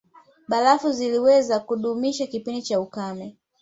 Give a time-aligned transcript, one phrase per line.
[0.47, 3.37] Barafu ziliweza kudumisha kipindi cha ukame